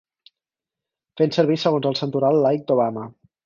[1.21, 3.09] Fent servir segons el santoral laic d'Obama.